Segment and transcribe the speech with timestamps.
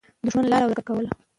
[0.25, 1.09] دښمن لاره ورکه کوله.